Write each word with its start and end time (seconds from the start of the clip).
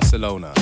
Barcelona. 0.00 0.52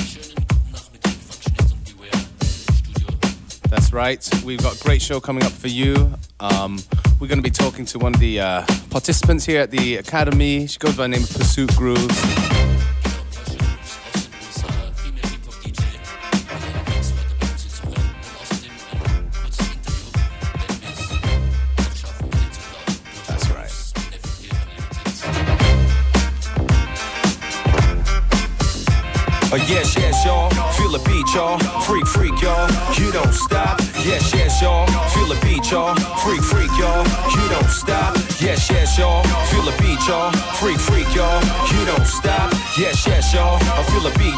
That's 3.67 3.91
right. 3.91 4.29
We've 4.45 4.61
got 4.61 4.79
a 4.79 4.83
great 4.83 5.01
show 5.01 5.19
coming 5.19 5.43
up 5.43 5.51
for 5.51 5.69
you. 5.69 6.13
Um, 6.39 6.77
we're 7.19 7.29
going 7.29 7.39
to 7.39 7.43
be 7.43 7.49
talking 7.49 7.83
to 7.85 7.97
one 7.97 8.13
of 8.13 8.19
the 8.19 8.39
uh, 8.39 8.65
participants 8.91 9.43
here 9.43 9.61
at 9.61 9.71
the 9.71 9.95
Academy. 9.95 10.67
She 10.67 10.77
goes 10.77 10.95
by 10.95 11.05
the 11.05 11.07
name 11.07 11.23
of 11.23 11.33
Pursuit 11.33 11.75
Grooves. 11.75 12.72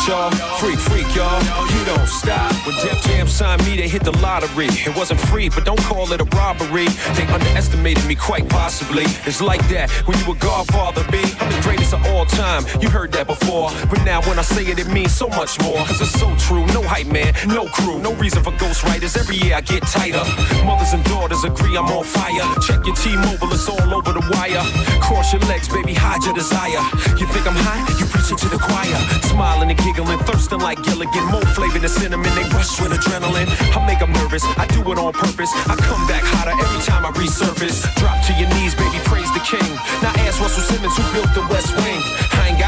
Y'all. 0.04 0.30
Freak, 0.60 0.78
freak, 0.78 1.16
y'all. 1.16 1.42
You 1.74 1.86
don't 1.86 2.08
stop. 2.08 2.52
When 2.68 2.76
Def 2.76 3.02
Jam 3.06 3.28
signed 3.28 3.66
me, 3.66 3.76
they 3.76 3.88
hit 3.88 4.04
the 4.04 4.12
lottery. 4.20 4.68
It 4.68 4.96
wasn't 4.96 5.20
free, 5.20 5.50
but 5.50 5.66
don't 5.66 5.82
call 5.82 6.12
it 6.12 6.22
a 6.22 6.26
robbery. 6.36 6.86
They 7.16 7.26
underestimated 7.26 8.06
me 8.06 8.14
quite 8.14 8.48
possibly. 8.48 9.06
It's 9.26 9.42
like 9.42 9.66
that 9.70 9.90
when 10.06 10.20
you 10.20 10.32
a 10.32 10.36
Godfather, 10.36 11.04
B. 11.10 11.18
I'm 11.40 11.52
the 11.52 11.60
greatest 11.64 11.94
of 11.94 12.06
all 12.06 12.26
time. 12.26 12.66
You 12.82 12.90
heard 12.90 13.14
that 13.14 13.26
before, 13.26 13.72
but 13.90 14.04
now 14.04 14.22
when 14.30 14.38
I 14.38 14.44
say 14.44 14.64
it, 14.68 14.78
it 14.78 14.88
means 14.90 15.12
so 15.12 15.28
much 15.30 15.60
more. 15.62 15.78
Cause 15.86 16.02
it's 16.02 16.20
so 16.20 16.36
true. 16.36 16.66
No 16.68 16.84
hype 16.84 17.08
man, 17.08 17.34
no 17.48 17.66
crew, 17.66 17.98
no 18.00 18.14
reason 18.16 18.44
for 18.44 18.52
ghostwriters. 18.52 19.18
Every 19.18 19.38
year 19.38 19.56
I 19.56 19.62
get 19.62 19.82
tighter. 19.88 20.24
Mothers 20.66 20.94
and 20.94 21.04
daughters 21.06 21.44
agree 21.44 21.78
I'm 21.78 21.90
on 21.90 22.04
fire. 22.04 22.46
Check 22.62 22.86
your 22.86 22.96
T-Mobile, 22.96 23.54
it's 23.54 23.68
all 23.68 23.94
over 23.96 24.14
the 24.14 24.22
wire. 24.38 24.62
Cross 25.02 25.34
your 25.34 25.42
legs, 25.50 25.68
baby, 25.68 25.94
hide 25.96 26.24
your 26.26 26.36
desire. 26.36 26.84
You 27.18 27.26
think 27.34 27.48
I'm 27.48 27.58
high? 27.58 27.82
You 27.98 28.06
preaching 28.06 28.38
to 28.38 28.50
the 28.50 28.60
choir. 28.60 29.00
Smiling 29.32 29.72
and 29.72 29.80
giggling, 29.86 30.20
thirsting 30.26 30.60
like 30.60 30.82
Gilligan. 30.82 31.26
More 31.30 31.46
flavor 31.54 31.78
than 31.78 31.90
cinnamon, 31.90 32.34
they 32.34 32.44
rush 32.50 32.82
with 32.82 32.92
adrenaline. 32.92 33.50
I 33.76 33.86
make 33.86 34.00
them 34.00 34.12
nervous, 34.14 34.44
I 34.58 34.66
do 34.68 34.82
it 34.92 34.98
on 34.98 35.14
purpose. 35.14 35.52
I 35.70 35.76
come 35.78 36.02
back 36.08 36.24
hotter 36.26 36.58
every 36.58 36.82
time 36.82 37.06
I 37.06 37.12
resurface. 37.12 37.86
Drop 37.96 38.18
to 38.26 38.34
your 38.34 38.50
knees, 38.58 38.74
baby, 38.74 39.00
praise 39.06 39.32
the 39.34 39.44
king. 39.46 39.70
Now 40.02 40.14
ask 40.26 40.42
Russell 40.42 40.66
Simmons 40.66 40.98
who 40.98 41.04
built 41.14 41.32
the 41.38 41.46
West 41.54 41.70
Wing. 41.78 42.25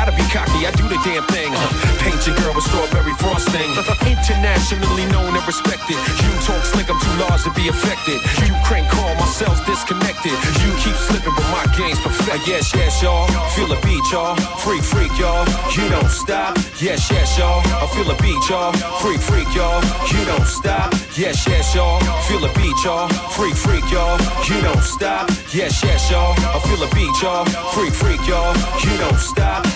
Gotta 0.08 0.24
be 0.24 0.32
cocky, 0.32 0.64
I 0.64 0.72
do 0.72 0.88
the 0.88 0.96
damn 1.04 1.28
thing. 1.28 1.52
Paint 2.00 2.24
your 2.24 2.40
girl 2.40 2.56
with 2.56 2.64
strawberry 2.64 3.12
frosting. 3.20 3.68
Internationally 4.08 5.04
known 5.12 5.36
and 5.36 5.44
respected. 5.44 6.00
You 6.00 6.32
talk 6.48 6.64
slick, 6.64 6.88
I'm 6.88 6.96
too 6.96 7.12
large 7.20 7.44
to 7.44 7.52
be 7.52 7.68
affected. 7.68 8.24
You 8.40 8.56
crank 8.64 8.88
call, 8.88 9.12
my 9.20 9.28
cells 9.28 9.60
disconnected. 9.68 10.32
You 10.64 10.72
keep 10.80 10.96
slipping, 10.96 11.36
but 11.36 11.44
my 11.52 11.68
game's 11.76 12.00
perfect. 12.00 12.24
Uh, 12.24 12.40
yes, 12.48 12.72
yes, 12.72 13.04
y'all. 13.04 13.28
Feel 13.52 13.68
the 13.68 13.76
beat, 13.84 14.00
y'all. 14.08 14.40
Freak, 14.64 14.80
freak, 14.80 15.12
y'all. 15.20 15.44
You 15.76 15.84
don't 15.92 16.08
stop. 16.08 16.56
Yes, 16.80 17.12
yes, 17.12 17.38
y'all. 17.38 17.60
I 17.60 17.84
feel 17.92 18.08
the 18.08 18.16
beat, 18.24 18.40
y'all. 18.48 18.72
Freak, 19.04 19.20
freak, 19.20 19.52
y'all. 19.52 19.84
You 20.08 20.24
don't 20.24 20.48
stop. 20.48 20.96
Yes, 21.20 21.44
yes, 21.44 21.76
y'all. 21.76 22.00
Feel 22.32 22.40
the 22.40 22.52
beat, 22.56 22.80
y'all. 22.88 23.12
Freak, 23.36 23.60
freak, 23.60 23.84
y'all. 23.92 24.16
You 24.48 24.56
don't 24.64 24.84
stop. 24.88 25.28
Yes, 25.52 25.84
yes, 25.84 26.10
y'all. 26.10 26.32
I 26.32 26.64
feel 26.64 26.80
the 26.80 26.88
beat, 26.96 27.12
y'all. 27.20 27.44
Freak, 27.76 27.92
freak, 27.92 28.24
y'all. 28.24 28.56
You 28.88 28.96
don't 29.04 29.20
stop. 29.20 29.68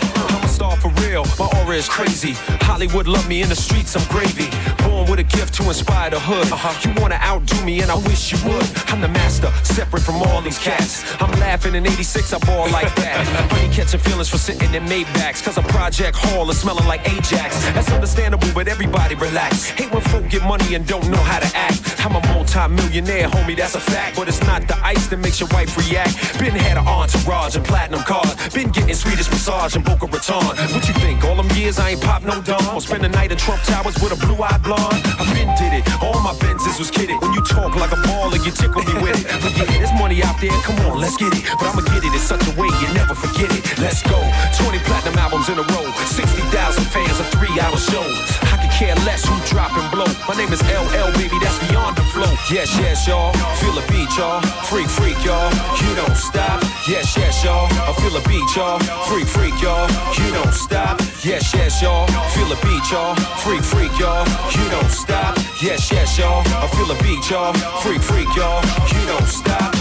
Star 0.62 0.78
for 0.78 0.92
real. 1.02 1.26
My 1.40 1.50
aura 1.58 1.76
is 1.76 1.90
crazy. 1.90 2.34
Hollywood 2.70 3.08
love 3.08 3.28
me 3.28 3.42
in 3.42 3.50
the 3.50 3.56
streets. 3.56 3.96
I'm 3.96 4.06
gravy. 4.14 4.46
Born 4.84 5.10
with 5.10 5.20
a 5.20 5.24
gift 5.24 5.56
to 5.56 5.64
inspire 5.64 6.12
the 6.12 6.20
hood. 6.20 6.52
Uh-huh. 6.52 6.70
You 6.84 6.94
wanna 7.02 7.16
outdo 7.16 7.58
me, 7.66 7.82
and 7.82 7.90
I 7.90 7.96
wish 7.96 8.32
you 8.32 8.38
would. 8.48 8.68
I'm 8.92 9.02
the 9.02 9.08
master, 9.08 9.50
separate 9.64 10.04
from 10.04 10.18
all 10.22 10.40
these 10.40 10.60
cats. 10.60 11.04
I'm 11.20 11.32
laughing 11.40 11.74
in 11.74 11.88
'86. 11.88 12.34
I 12.34 12.38
ball 12.46 12.70
like 12.70 12.94
that. 12.98 13.26
Honey 13.52 13.74
catching 13.74 14.00
feelings 14.00 14.30
for 14.30 14.38
sitting 14.38 14.72
in 14.76 14.86
Maybachs. 14.86 15.44
Cause 15.44 15.58
a 15.58 15.64
project 15.64 16.16
hall 16.16 16.48
is 16.52 16.60
smelling 16.60 16.86
like 16.86 17.02
Ajax. 17.10 17.66
That's 17.74 17.92
understandable, 17.92 18.50
but 18.54 18.68
everybody 18.68 19.16
relax. 19.16 19.70
Hate 19.70 19.92
when 19.92 20.04
folk 20.14 20.30
get 20.30 20.44
money 20.44 20.76
and 20.76 20.86
don't 20.86 21.10
know 21.10 21.24
how 21.32 21.40
to 21.40 21.50
act. 21.58 21.82
I'm 22.06 22.16
a 22.16 22.22
multi-millionaire, 22.34 23.30
homie, 23.30 23.56
that's 23.56 23.76
a 23.76 23.80
fact. 23.80 24.16
But 24.16 24.28
it's 24.28 24.42
not 24.42 24.68
the 24.68 24.78
ice 24.86 25.08
that 25.08 25.18
makes 25.18 25.40
your 25.40 25.50
wife 25.54 25.76
react. 25.78 26.38
Been 26.38 26.52
had 26.52 26.78
an 26.78 26.86
entourage 26.86 27.56
and 27.56 27.66
platinum 27.66 28.04
cars. 28.04 28.36
Been 28.54 28.70
getting 28.70 28.94
Swedish 28.94 29.30
massage 29.30 29.76
and 29.76 29.84
Boca 29.84 30.06
Raton. 30.06 30.51
What 30.52 30.88
you 30.88 30.94
think? 31.00 31.24
All 31.24 31.36
them 31.36 31.50
years 31.56 31.80
I 31.80 31.92
ain't 31.92 32.02
pop 32.02 32.24
no 32.24 32.42
dawn. 32.42 32.82
Spend 32.82 33.04
the 33.04 33.10
night 33.10 33.32
in 33.32 33.38
Trump 33.38 33.62
Towers 33.64 33.96
with 34.04 34.12
a 34.12 34.20
blue-eyed 34.20 34.64
blonde. 34.64 35.00
I've 35.16 35.32
been 35.32 35.48
did 35.56 35.80
it. 35.80 35.84
All 36.04 36.20
my 36.20 36.34
Benzes 36.44 36.78
was 36.78 36.92
kidded. 36.92 37.16
When 37.22 37.34
you 37.34 37.42
talk 37.42 37.76
like 37.76 37.92
a 37.92 38.00
baller, 38.04 38.40
you 38.44 38.52
tickle 38.52 38.84
me 38.84 38.94
with 39.00 39.16
it. 39.16 39.26
But 39.40 39.56
yeah, 39.56 39.80
there's 39.80 39.94
money 39.96 40.24
out 40.24 40.40
there. 40.42 40.52
Come 40.68 40.80
on, 40.92 41.00
let's 41.00 41.16
get 41.16 41.32
it. 41.32 41.44
But 41.56 41.72
I'ma 41.72 41.82
get 41.94 42.04
it 42.04 42.12
in 42.12 42.20
such 42.20 42.44
a 42.48 42.54
way 42.60 42.68
you 42.68 42.88
never 42.94 43.16
forget 43.16 43.48
it. 43.48 43.64
Let's 43.80 44.04
go. 44.04 44.20
20 44.60 44.80
platinum 44.84 45.18
albums 45.20 45.48
in 45.48 45.58
a 45.58 45.64
row. 45.64 45.88
60,000 46.04 46.84
fans, 46.92 47.20
a 47.20 47.26
three-hour 47.32 47.78
show. 47.78 48.51
Care 48.82 48.96
less 49.06 49.24
who 49.30 49.38
drop 49.46 49.78
and 49.78 49.92
blow. 49.92 50.10
My 50.28 50.34
name 50.34 50.52
is 50.52 50.60
LL, 50.64 51.14
baby. 51.14 51.38
That's 51.38 51.60
beyond 51.70 51.96
the 51.96 52.02
flow. 52.02 52.34
Yes, 52.50 52.74
yes, 52.82 53.06
y'all. 53.06 53.32
Feel 53.62 53.74
the 53.78 53.86
beat, 53.94 54.10
y'all. 54.18 54.42
Freak, 54.66 54.90
freak, 54.90 55.24
y'all. 55.24 55.54
You 55.86 55.94
don't 55.94 56.18
stop. 56.18 56.64
Yes, 56.90 57.16
yes, 57.16 57.44
y'all. 57.44 57.70
I 57.70 57.94
feel 58.02 58.10
the 58.10 58.28
beat, 58.28 58.50
y'all. 58.56 58.80
Freak, 59.06 59.28
freak, 59.28 59.54
y'all. 59.62 59.88
You 60.18 60.34
don't 60.34 60.52
stop. 60.52 61.00
Yes, 61.22 61.54
yes, 61.54 61.80
y'all. 61.80 62.08
Feel 62.34 62.50
the 62.50 62.58
beat, 62.66 62.82
y'all. 62.90 63.14
Freak, 63.46 63.62
freak, 63.62 63.94
y'all. 64.00 64.26
You 64.50 64.66
don't 64.72 64.90
stop. 64.90 65.38
Yes, 65.62 65.92
yes, 65.92 66.18
y'all. 66.18 66.42
I 66.42 66.66
feel 66.74 66.88
the 66.88 66.98
beat, 67.04 67.30
y'all. 67.30 67.54
Freak, 67.86 68.02
freak, 68.02 68.36
y'all. 68.36 68.66
You 68.66 69.06
don't 69.06 69.28
stop. 69.28 69.81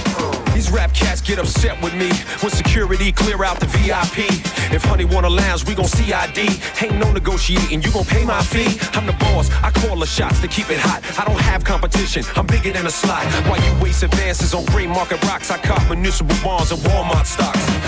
These 0.55 0.71
rap 0.71 0.93
cats 0.93 1.21
get 1.21 1.39
upset 1.39 1.81
with 1.83 1.95
me 1.95 2.11
when 2.41 2.51
security 2.51 3.13
clear 3.13 3.45
out 3.45 3.61
the 3.61 3.67
VIP. 3.67 4.31
If 4.73 4.85
honey 4.85 5.05
want 5.05 5.27
a 5.27 5.29
lounge, 5.29 5.67
we 5.67 5.75
gon' 5.75 5.87
CID. 5.87 6.39
Ain't 6.83 6.99
no 6.99 7.13
negotiating, 7.13 7.83
you 7.83 7.91
gon' 7.91 8.05
pay 8.05 8.25
my 8.25 8.43
fee. 8.43 8.79
I'm 8.95 9.07
the 9.07 9.13
boss, 9.15 9.51
I 9.63 9.71
call 9.71 9.97
the 9.97 10.07
shots 10.07 10.41
to 10.41 10.49
keep 10.49 10.71
it 10.71 10.79
hot. 10.79 11.03
I 11.19 11.25
don't 11.25 11.41
have 11.41 11.65
competition, 11.65 12.25
I'm 12.37 12.47
bigger 12.47 12.73
than 12.73 12.87
a 12.87 12.91
slot. 12.91 13.25
While 13.49 13.61
you 13.63 13.83
waste 13.83 14.03
advances 14.03 14.55
on 14.55 14.65
gray 14.67 14.87
market 14.87 15.23
rocks, 15.25 15.51
I 15.51 15.59
cop 15.59 15.83
municipal 15.89 16.37
bonds 16.43 16.73
and 16.73 16.81
Walmart 16.83 17.27
stocks. 17.27 17.80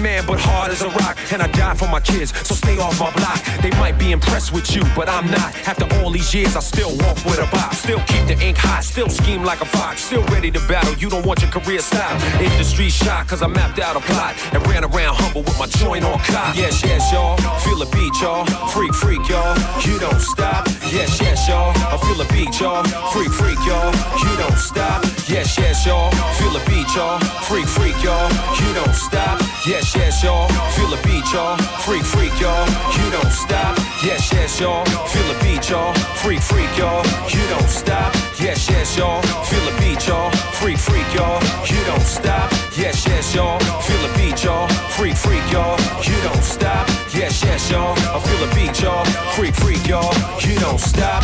Man, 0.00 0.24
but 0.26 0.40
hard 0.40 0.70
as 0.72 0.80
a 0.80 0.88
rock. 0.88 1.18
And 1.30 1.42
I 1.42 1.46
die 1.48 1.74
for 1.74 1.86
my 1.88 2.00
kids, 2.00 2.32
so 2.46 2.54
stay 2.54 2.78
off 2.78 2.98
my 2.98 3.10
block. 3.12 3.38
They 3.60 3.70
might 3.78 3.98
be 3.98 4.12
impressed 4.12 4.50
with 4.52 4.74
you, 4.74 4.82
but 4.96 5.08
I'm 5.08 5.26
not. 5.30 5.54
After 5.68 5.84
all 5.96 6.10
these 6.10 6.34
years, 6.34 6.56
I 6.56 6.60
still 6.60 6.96
walk 7.04 7.16
with 7.26 7.38
a 7.38 7.48
box. 7.52 7.78
Still 7.78 8.00
keep 8.06 8.26
the 8.26 8.38
ink 8.40 8.56
hot, 8.56 8.82
still 8.82 9.10
scheme 9.10 9.44
like 9.44 9.60
a 9.60 9.66
fox. 9.66 10.00
Still 10.02 10.24
ready 10.32 10.50
to 10.52 10.60
battle, 10.68 10.94
you 10.94 11.10
don't 11.10 11.26
want 11.26 11.42
your 11.42 11.50
career 11.50 11.80
stop. 11.80 12.12
Industry 12.40 12.88
shot, 12.88 13.28
cause 13.28 13.42
I 13.42 13.46
mapped 13.46 13.78
out 13.78 13.96
a 13.96 14.00
plot 14.00 14.34
and 14.54 14.66
ran 14.66 14.84
around 14.84 15.16
humble 15.16 15.42
with 15.42 15.58
my 15.58 15.66
joint 15.66 16.04
on 16.04 16.18
cop. 16.20 16.56
Yes, 16.56 16.82
yes, 16.82 17.12
y'all. 17.12 17.36
Feel 17.60 17.76
the 17.76 17.90
beat, 17.92 18.14
y'all. 18.22 18.46
Freak, 18.72 18.94
freak, 18.94 19.28
y'all. 19.28 19.54
You 19.84 19.98
don't 19.98 20.20
stop. 20.20 20.66
Yes, 20.88 21.20
yes, 21.20 21.46
y'all. 21.46 21.76
I 21.76 21.96
feel 21.98 22.16
the 22.16 22.28
beat, 22.32 22.58
y'all. 22.58 22.84
Freak, 23.12 23.30
freak, 23.32 23.58
y'all. 23.66 23.92
You 24.24 24.32
don't 24.38 24.56
stop. 24.56 25.04
Yes, 25.28 25.58
yes, 25.58 25.84
y'all. 25.84 26.10
Feel 26.40 26.52
the 26.52 26.64
beat, 26.70 26.88
y'all. 26.96 27.20
Freak, 27.44 27.66
freak, 27.66 27.96
y'all. 28.02 28.30
You 28.60 28.74
don't 28.74 28.94
stop. 28.94 29.49
Yes, 29.66 29.94
yes, 29.94 30.22
y'all. 30.22 30.48
Feel 30.72 30.88
the 30.88 30.96
beat, 31.04 31.24
y'all. 31.34 31.54
Freak, 31.84 32.02
freak, 32.02 32.32
y'all. 32.40 32.66
You 32.96 33.10
don't 33.12 33.30
stop. 33.30 33.76
Yes, 34.02 34.32
yes, 34.32 34.58
y'all. 34.58 34.86
Feel 34.86 35.34
the 35.34 35.38
beat, 35.44 35.68
y'all. 35.68 35.92
Freak, 36.16 36.40
freak, 36.40 36.78
y'all. 36.78 37.04
You 37.28 37.46
don't 37.50 37.68
stop. 37.68 38.14
Yes, 38.40 38.70
yes, 38.70 38.96
y'all. 38.96 39.20
Feel 39.20 39.64
the 39.70 39.78
beat, 39.78 40.06
y'all. 40.08 40.30
Freak, 40.56 40.78
freak, 40.78 41.04
y'all. 41.14 41.42
You 41.68 41.76
don't 41.84 42.00
stop. 42.00 42.50
Yes, 42.74 43.06
yes, 43.06 43.34
y'all. 43.34 43.58
Feel 43.82 44.08
the 44.08 44.16
beat, 44.16 44.42
y'all. 44.42 44.66
Freak, 44.96 45.14
freak, 45.14 45.44
y'all. 45.52 45.78
You 46.08 46.16
don't 46.22 46.42
stop. 46.42 46.88
Yes, 47.12 47.44
yes, 47.44 47.70
y'all. 47.70 47.92
I 47.98 48.18
feel 48.18 48.46
the 48.46 48.54
beat, 48.54 48.80
y'all. 48.80 49.04
Freak, 49.36 49.54
freak, 49.54 49.86
y'all. 49.86 50.14
You 50.40 50.58
don't 50.58 50.80
stop. 50.80 51.22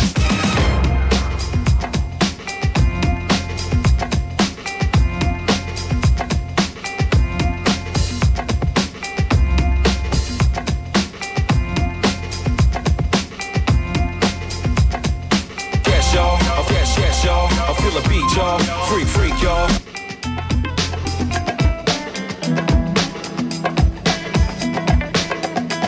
y'all. 19.41 19.67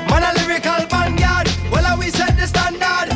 Man 0.09 0.23
a 0.23 0.31
lyrical 0.39 0.85
well 1.71 1.85
I 1.85 2.09
set 2.09 2.37
the 2.37 2.47
standard. 2.47 3.09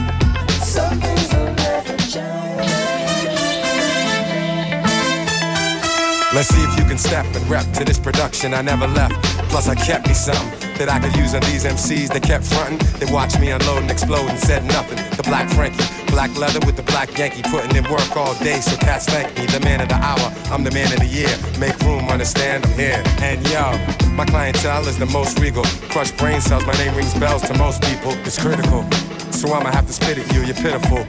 Let's 6.34 6.50
see 6.50 6.64
if 6.64 6.80
you 6.80 6.86
can 6.86 6.98
step 6.98 7.26
and 7.36 7.48
rep 7.50 7.72
to 7.74 7.86
this 7.86 8.00
production 8.00 8.54
I 8.54 8.62
never 8.62 8.88
left. 8.88 9.14
Plus 9.50 9.68
I 9.68 9.76
kept 9.76 10.08
me 10.08 10.14
some 10.14 10.50
that 10.78 10.90
I 10.90 11.00
could 11.00 11.16
use 11.16 11.36
on 11.36 11.42
these 11.42 11.66
MCs 11.66 12.12
that 12.14 12.24
kept 12.24 12.46
frontin'. 12.46 12.80
They 13.00 13.12
watched 13.12 13.40
me 13.40 13.52
unload 13.52 13.84
and 13.84 13.92
explode 13.92 14.28
and 14.30 14.40
said 14.40 14.66
nothing. 14.66 14.98
The 15.16 15.24
Black 15.24 15.50
Frankie 15.50 16.03
black 16.14 16.38
leather 16.38 16.60
with 16.66 16.78
the 16.78 16.84
black 16.84 17.10
Yankee, 17.18 17.42
putting 17.42 17.76
in 17.76 17.84
work 17.90 18.16
all 18.16 18.36
day. 18.36 18.62
So 18.62 18.78
cats 18.78 19.06
thank 19.06 19.36
me, 19.36 19.48
the 19.48 19.60
man 19.62 19.82
of 19.82 19.90
the 19.90 19.96
hour. 19.96 20.28
I'm 20.54 20.64
the 20.64 20.72
man 20.72 20.94
of 20.94 21.00
the 21.00 21.10
year. 21.10 21.34
Make 21.58 21.78
room, 21.82 22.08
understand, 22.08 22.66
I'm 22.66 22.74
here. 22.74 23.02
And 23.18 23.42
yo, 23.50 23.66
my 24.14 24.26
clientele 24.26 24.88
is 24.88 24.98
the 25.00 25.08
most 25.08 25.40
regal. 25.40 25.64
Crushed 25.90 26.16
brain 26.18 26.40
cells, 26.40 26.66
my 26.68 26.74
name 26.74 26.96
rings 26.96 27.16
bells 27.16 27.42
to 27.50 27.58
most 27.58 27.82
people. 27.82 28.14
It's 28.28 28.40
critical. 28.40 28.86
So 29.32 29.52
I'ma 29.54 29.72
have 29.72 29.88
to 29.88 29.94
spit 29.94 30.20
at 30.20 30.32
you, 30.34 30.42
you're 30.44 30.56
pitiful 30.56 31.04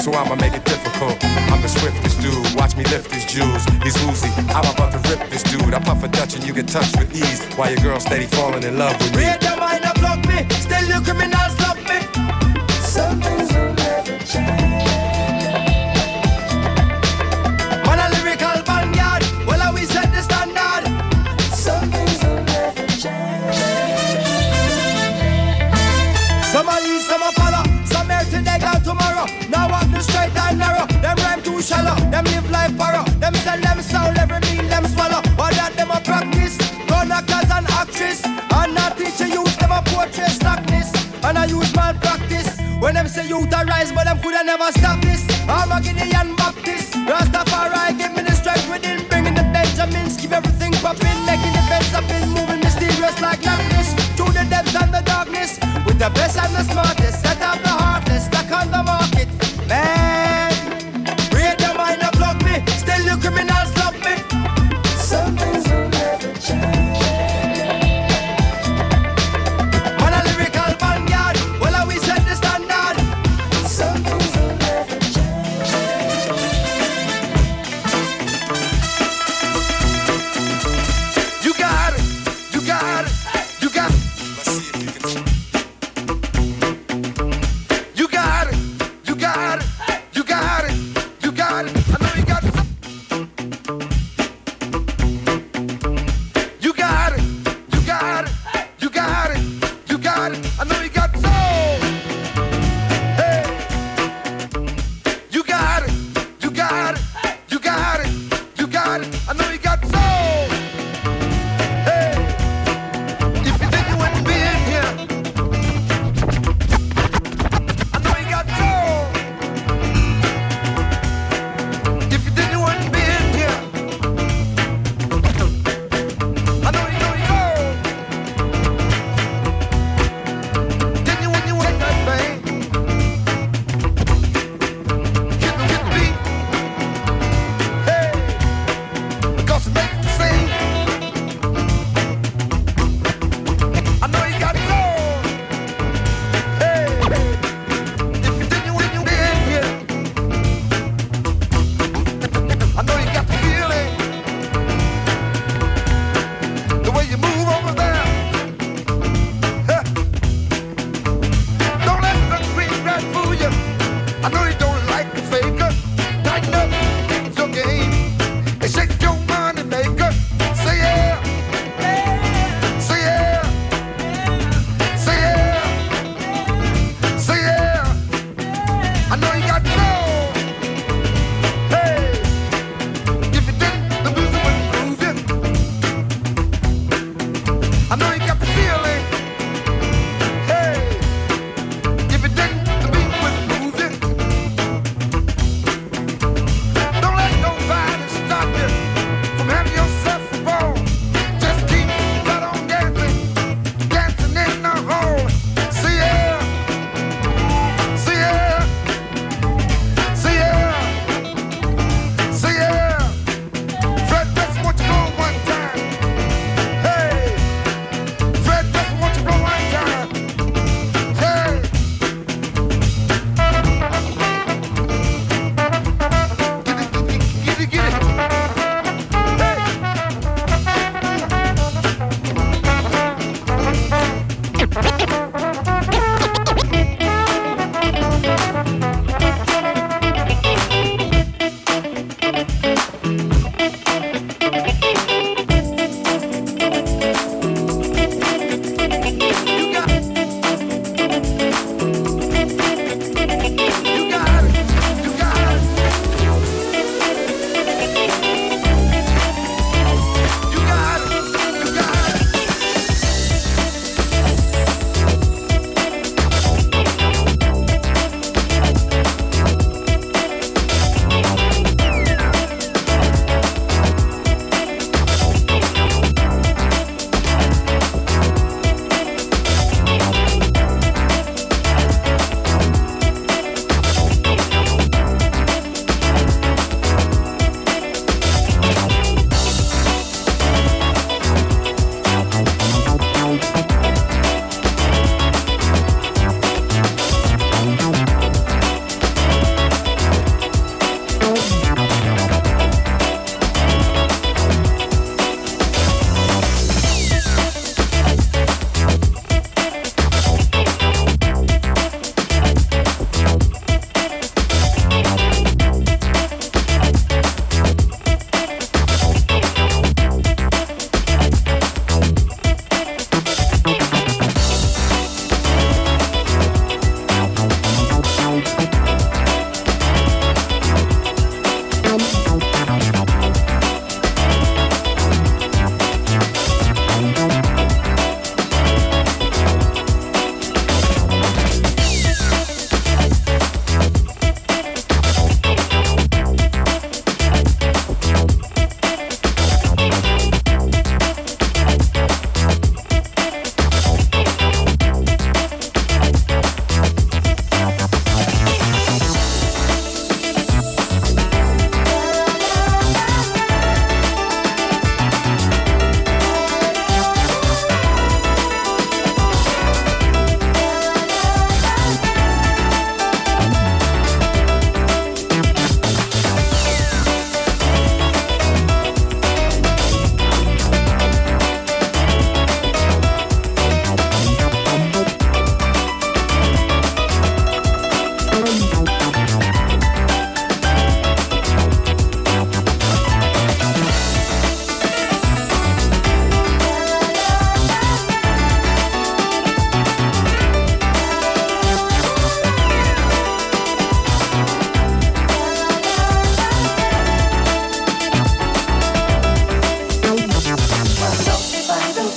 so 0.00 0.12
I'ma 0.14 0.34
make 0.36 0.54
it 0.54 0.64
difficult. 0.64 1.16
I'm 1.52 1.60
the 1.60 1.68
swiftest 1.68 2.20
dude, 2.22 2.54
watch 2.56 2.74
me 2.74 2.84
lift 2.84 3.12
his 3.12 3.26
jewels. 3.26 3.64
He's 3.84 3.96
woozy, 4.04 4.30
I'm 4.48 4.64
about 4.72 4.92
to 4.92 5.00
rip 5.10 5.28
this 5.28 5.42
dude. 5.42 5.74
I 5.74 5.80
puff 5.80 6.02
a 6.02 6.08
Dutch 6.08 6.34
and 6.36 6.44
you 6.46 6.54
get 6.54 6.68
touched 6.68 6.96
with 6.98 7.14
ease. 7.14 7.44
While 7.56 7.70
your 7.70 7.80
girl 7.80 8.00
steady 8.00 8.24
falling 8.26 8.62
in 8.62 8.78
love 8.78 8.96
with 8.98 9.14
me. 9.14 9.24
Read 9.24 9.42
your 9.42 9.58
mind 9.58 9.84
block 10.00 10.20
me, 10.26 10.48
still 10.48 10.84
you 10.88 11.00
criminals 11.04 11.59
Them 31.60 31.76
shallow. 31.76 32.10
Them 32.10 32.24
live 32.24 32.50
life 32.50 32.74
borrow. 32.78 33.04
Them 33.20 33.34
sell 33.34 33.60
them 33.60 33.82
sound 33.82 34.16
every 34.16 34.40
mean 34.48 34.66
them 34.70 34.86
swallow. 34.86 35.20
All 35.36 35.52
that 35.52 35.76
them 35.76 35.90
a 35.92 36.00
practice. 36.00 36.56
Gun 36.88 37.12
actors 37.12 37.52
and 37.52 37.68
actress. 37.76 38.24
And 38.24 38.72
not 38.72 38.96
teacher 38.96 39.28
use 39.28 39.56
them 39.60 39.68
a 39.68 39.84
portrait 39.84 40.32
slackness. 40.32 40.88
And 41.20 41.36
I 41.36 41.44
use 41.44 41.68
malpractice. 41.76 42.56
When 42.80 42.94
them 42.94 43.08
say 43.08 43.28
youth 43.28 43.52
a 43.52 43.60
rise, 43.68 43.92
but 43.92 44.04
them 44.08 44.16
coulda 44.24 44.40
never 44.42 44.72
stop 44.72 45.04
this. 45.04 45.20
I'm 45.52 45.68
a 45.68 45.84
Gideon 45.84 46.32
Baptist. 46.34 46.96
Rastafari 47.04 47.92
give 47.98 48.16
me 48.16 48.22
the 48.24 48.32
strength 48.32 48.64
within, 48.72 49.04
bringing 49.12 49.34
the 49.34 49.44
Benjamins, 49.52 50.16
keep 50.16 50.32
everything 50.32 50.72
popping, 50.80 51.20
making 51.28 51.52
the 51.52 51.64
beds 51.68 51.92
up 51.92 52.08
in, 52.08 52.24
moving 52.32 52.60
mysterious 52.64 53.20
like 53.20 53.42
darkness. 53.44 53.92
Through 54.16 54.32
the 54.32 54.48
depths 54.48 54.74
and 54.80 54.94
the 54.94 55.04
darkness, 55.04 55.60
with 55.84 55.98
the 56.00 56.08
best 56.16 56.40
and 56.40 56.56
the 56.56 56.64
smartest, 56.72 56.99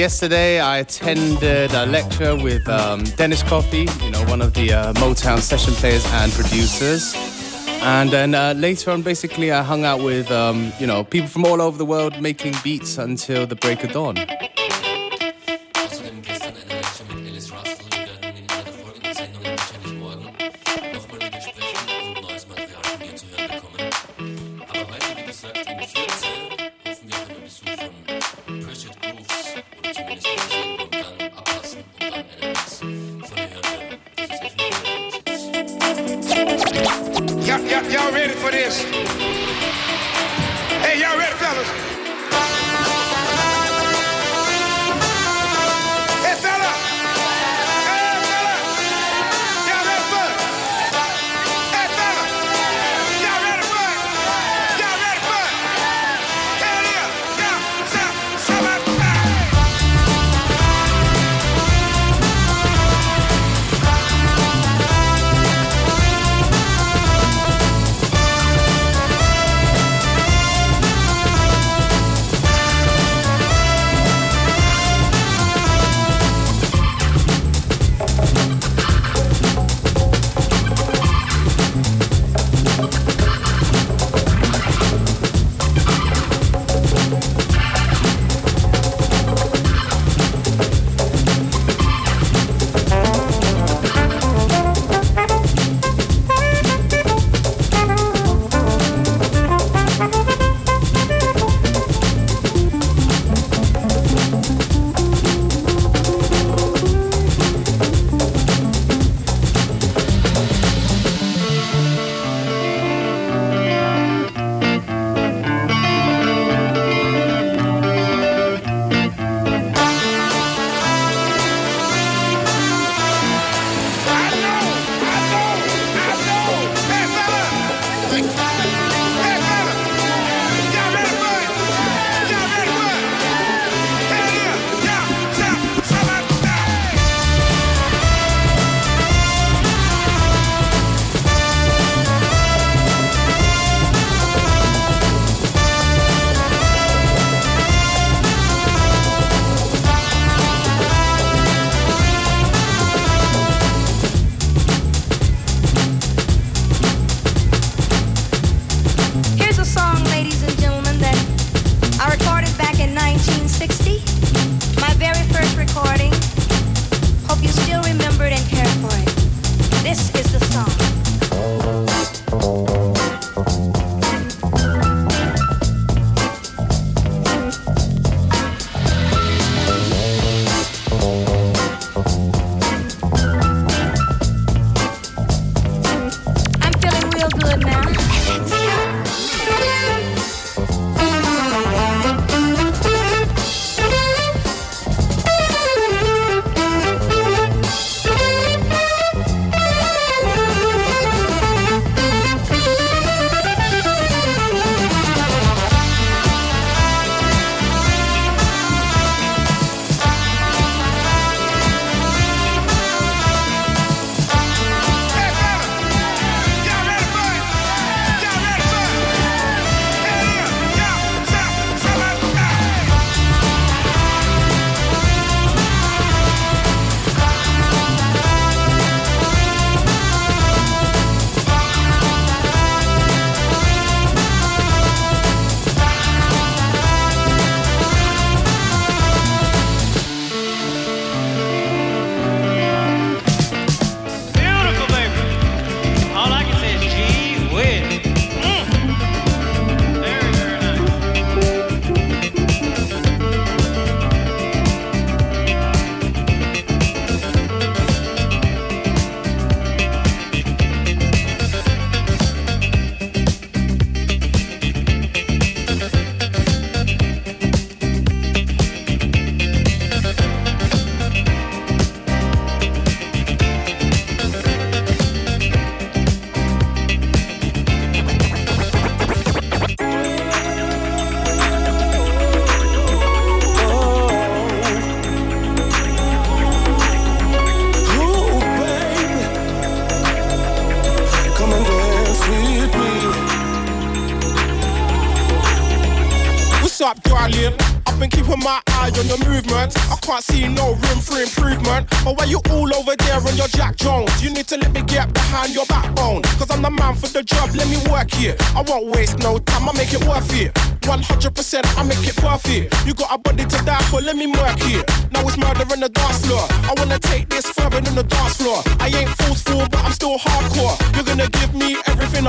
yesterday 0.00 0.60
I 0.60 0.78
attended 0.78 1.74
a 1.74 1.84
lecture 1.84 2.34
with 2.34 2.66
um, 2.70 3.04
Dennis 3.20 3.42
Coffey, 3.42 3.86
you 4.02 4.10
know, 4.10 4.24
one 4.24 4.40
of 4.40 4.54
the 4.54 4.72
uh, 4.72 4.94
Motown 4.94 5.40
session 5.40 5.74
players 5.74 6.06
and 6.12 6.32
producers. 6.32 7.14
And 7.82 8.08
then 8.08 8.34
uh, 8.34 8.54
later 8.56 8.92
on, 8.92 9.02
basically, 9.02 9.52
I 9.52 9.62
hung 9.62 9.84
out 9.84 10.02
with, 10.02 10.30
um, 10.30 10.72
you 10.78 10.86
know, 10.86 11.04
people 11.04 11.28
from 11.28 11.44
all 11.44 11.60
over 11.60 11.76
the 11.76 11.84
world 11.84 12.18
making 12.18 12.54
beats 12.64 12.96
until 12.96 13.46
the 13.46 13.56
break 13.56 13.84
of 13.84 13.92
dawn. 13.92 14.16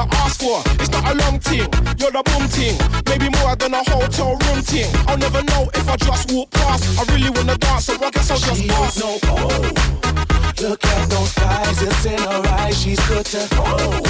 I 0.01 0.07
ask 0.25 0.41
for. 0.41 0.61
It's 0.81 0.89
not 0.89 1.05
a 1.11 1.15
long 1.15 1.39
thing, 1.39 1.69
you're 1.99 2.11
the 2.11 2.23
boom 2.25 2.47
thing. 2.49 2.75
Maybe 3.05 3.29
more 3.37 3.55
than 3.55 3.73
a 3.73 3.83
hotel 3.85 4.33
room 4.33 4.61
thing. 4.61 4.89
I'll 5.07 5.17
never 5.17 5.43
know 5.43 5.69
if 5.73 5.87
I 5.87 5.95
just 5.97 6.31
walk 6.31 6.49
past. 6.51 6.81
I 6.97 7.03
really 7.13 7.29
wanna 7.29 7.57
dance, 7.57 7.85
so 7.85 7.93
I 8.01 8.09
guess 8.09 8.31
I'll 8.31 8.37
just 8.37 8.67
pass. 8.67 8.99
No, 8.99 9.19
oh. 9.25 9.71
Look 10.61 10.83
at 10.85 11.09
those 11.09 11.37
eyes, 11.37 11.81
it's 11.81 12.05
in 12.05 12.19
her 12.19 12.41
eyes. 12.61 12.81
She's 12.81 12.99
good 13.07 13.25
to 13.27 13.47
oh. 13.53 14.01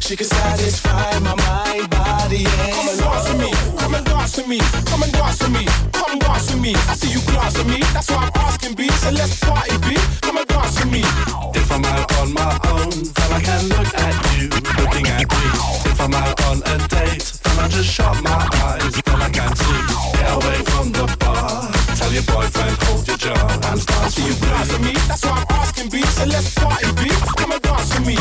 She 0.00 0.16
can 0.16 0.26
satisfy 0.26 1.18
my 1.20 1.34
mind, 1.36 1.90
body, 1.90 2.44
and 2.44 2.72
Come 2.72 2.88
and 2.88 2.98
dance 2.98 3.28
with 3.28 3.40
me, 3.40 3.50
come 3.78 3.94
and 3.94 4.04
dance 4.06 4.36
with 4.36 4.48
me, 4.48 4.58
come 4.88 5.02
and 5.02 5.12
dance 5.12 5.40
with 5.42 5.52
me, 5.52 5.64
come 5.92 6.10
and 6.12 6.20
dance 6.20 6.50
with 6.50 6.62
me. 6.62 6.74
I 6.88 6.94
see 6.94 7.12
you 7.12 7.20
glance 7.28 7.58
at 7.58 7.66
me, 7.66 7.78
that's 7.92 8.10
why 8.10 8.24
I'm 8.24 8.40
asking 8.46 8.74
B. 8.74 8.88
So 8.88 9.10
let's 9.10 9.38
party, 9.40 9.76
B. 9.84 9.96
Come 10.22 10.38
and 10.38 10.48
dance 10.48 10.80
with 10.80 10.90
me. 10.90 11.02
If 11.54 11.70
I'm 11.70 11.84
out 11.84 12.10
on 12.18 12.32
my 12.32 12.58
own, 12.72 12.90
then 12.90 13.32
I 13.32 13.40
can 13.40 13.68
look 13.68 13.94
at 13.94 14.29
out 16.20 16.36
on 16.46 16.58
a 16.72 16.76
date, 16.88 17.24
I 17.58 17.68
just 17.68 17.88
shut 17.88 18.22
my 18.22 18.40
eyes, 18.64 18.94
then 19.02 19.20
I 19.20 19.30
can't 19.30 19.56
see. 19.56 19.80
Get 20.16 20.30
away 20.36 20.58
from 20.70 20.92
the 20.92 21.06
bar. 21.20 21.70
Tell 21.96 22.12
your 22.12 22.22
boyfriend, 22.24 22.76
hold 22.84 23.06
your 23.08 23.16
jaw 23.16 23.70
and 23.70 23.86
dance 23.86 24.14
See 24.14 24.26
you 24.26 24.34
at 24.34 24.80
me, 24.80 24.92
that's 25.08 25.24
why 25.24 25.38
I'm 25.38 25.56
asking 25.60 25.88
B. 25.90 26.02
So 26.02 26.24
let's 26.24 26.54
party, 26.54 26.90
B. 26.98 27.10
Come 27.38 27.52
and 27.52 27.62
dance 27.62 27.94
with 27.94 28.06
me. 28.06 28.16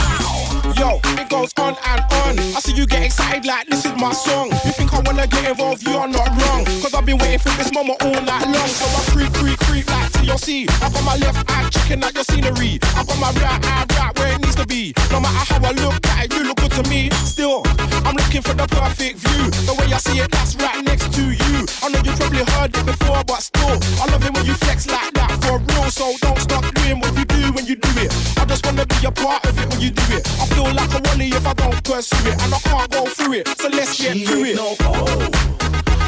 Yo, 0.79 0.99
it 1.19 1.29
goes 1.29 1.51
on 1.59 1.75
and 1.75 2.01
on. 2.23 2.39
I 2.55 2.59
see 2.62 2.73
you 2.73 2.85
get 2.85 3.03
excited 3.03 3.45
like 3.45 3.67
this 3.67 3.85
is 3.85 3.95
my 3.95 4.13
song. 4.13 4.51
You 4.65 4.71
think 4.71 4.93
I 4.93 4.99
wanna 5.05 5.27
get 5.27 5.49
involved, 5.49 5.88
you 5.88 5.97
are 5.97 6.07
not 6.07 6.29
wrong. 6.41 6.65
Cause 6.81 6.93
I've 6.93 7.05
been 7.05 7.17
waiting 7.17 7.39
for 7.39 7.49
this 7.57 7.73
moment 7.73 8.01
all 8.03 8.21
night 8.21 8.45
long. 8.47 8.67
So 8.67 8.85
I 8.85 9.01
creep, 9.12 9.33
creep, 9.33 9.59
creep 9.59 9.88
like 9.89 10.12
TLC. 10.13 10.69
I 10.83 10.89
got 10.89 11.03
my 11.03 11.15
left 11.17 11.49
eye 11.49 11.69
checking 11.69 12.03
out 12.03 12.13
your 12.13 12.23
scenery. 12.23 12.79
I 12.95 13.03
got 13.03 13.19
my 13.19 13.31
right 13.41 13.65
eye 13.65 13.85
right 13.97 14.19
where 14.19 14.33
it 14.35 14.41
needs 14.41 14.55
to 14.55 14.65
be. 14.65 14.93
No 15.12 15.19
matter 15.19 15.53
how 15.53 15.69
I 15.69 15.71
look 15.71 16.05
at 16.07 16.25
it, 16.25 16.33
you 16.33 16.43
look 16.43 16.57
good 16.57 16.71
to 16.71 16.83
me. 16.89 17.09
Still, 17.25 17.63
I'm 18.10 18.15
looking 18.15 18.41
for 18.41 18.56
the 18.56 18.65
perfect 18.65 19.22
view. 19.22 19.54
The 19.69 19.76
way 19.78 19.93
I 19.93 20.00
see 20.02 20.17
it, 20.17 20.32
that's 20.32 20.56
right 20.56 20.84
next 20.84 21.13
to 21.13 21.22
you. 21.30 21.54
I 21.86 21.93
know 21.93 22.02
you 22.02 22.10
probably 22.17 22.41
heard 22.58 22.74
it 22.74 22.84
before, 22.84 23.22
but 23.22 23.38
still, 23.38 23.78
I 24.02 24.10
love 24.10 24.26
it 24.26 24.34
when 24.34 24.45
you 24.50 24.56
flex 24.56 24.89
like 24.89 25.13
that 25.13 25.30
for 25.45 25.62
real. 25.62 25.91
So 25.93 26.17
don't 26.17 26.39
stop 26.41 26.65
doing 26.74 27.00
what 27.02 27.13
you 27.13 27.26
do 27.26 27.54
when 27.54 27.67
you 27.67 27.76
do 27.76 27.91
it. 28.02 28.10
I 28.41 28.45
just 28.45 28.65
wanna 28.65 28.88
be 28.88 29.06
a 29.06 29.12
part 29.12 29.45
of 29.45 29.54
it 29.62 29.69
when 29.69 29.80
you 29.80 29.91
do 29.91 30.02
it. 30.10 30.26
I 30.41 30.45
feel 30.50 30.74
like 30.74 30.89
a 30.98 31.02
wally 31.06 31.28
if 31.30 31.45
I 31.45 31.54
don't 31.54 31.78
pursue 31.84 32.17
it, 32.26 32.41
and 32.41 32.50
I 32.50 32.58
can't 32.65 32.89
go 32.89 33.06
through 33.06 33.34
it. 33.45 33.48
So 33.62 33.69
let's 33.69 33.93
get 34.02 34.17
She 34.17 34.26
through 34.26 34.45
it. 34.45 34.56
no 34.56 34.74
oh. 34.89 35.30